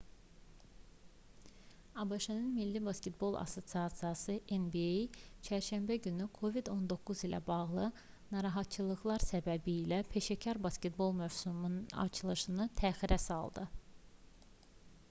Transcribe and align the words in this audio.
abş-ın 2.03 2.47
milli 2.53 2.79
basketbol 2.87 3.35
assosiasiyası 3.41 4.37
nba 4.63 4.85
çərşənbə 5.49 5.97
günü 6.07 6.27
covid-19 6.39 7.21
ilə 7.29 7.41
bağlı 7.51 7.85
narahatçılıqlar 8.33 9.27
səbəbilə 9.29 10.01
peşəkar 10.17 10.63
basketbol 10.67 11.15
mövsümünün 11.23 11.87
açılışını 12.09 12.67
təxirə 12.85 13.23
saldı 13.31 13.69